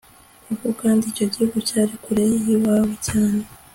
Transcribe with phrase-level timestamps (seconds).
[0.47, 3.43] koko kandi icyo gihugu cyari kure y'iwabo cyane